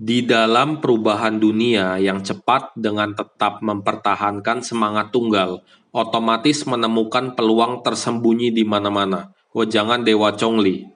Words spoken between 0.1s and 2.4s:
dalam perubahan dunia yang